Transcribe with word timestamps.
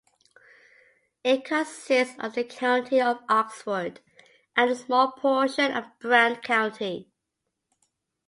It 1.23 1.45
consists 1.45 2.17
of 2.17 2.33
the 2.33 2.43
county 2.43 2.99
of 2.99 3.19
Oxford 3.29 3.99
and 4.55 4.71
a 4.71 4.75
small 4.75 5.11
portion 5.11 5.71
of 5.73 5.85
Brant 5.99 6.41
County. 6.41 7.11